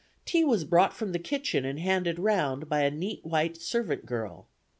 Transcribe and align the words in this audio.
Tea 0.25 0.43
was 0.43 0.63
brought 0.63 0.93
from 0.95 1.11
the 1.11 1.19
kitchen 1.19 1.63
and 1.63 1.79
handed 1.79 2.17
round 2.17 2.67
by 2.67 2.81
a 2.81 2.89
neat 2.89 3.23
white 3.23 3.55
servant 3.61 4.03
girl. 4.07 4.47